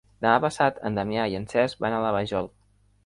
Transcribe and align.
Demà 0.25 0.37
passat 0.45 0.79
en 0.89 0.97
Damià 0.99 1.25
i 1.33 1.37
en 1.41 1.45
Cesc 1.53 1.85
van 1.87 1.99
a 1.99 2.01
la 2.07 2.15
Vajol. 2.17 2.51